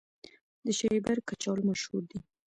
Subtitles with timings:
[0.65, 2.19] د شیبر کچالو مشهور دي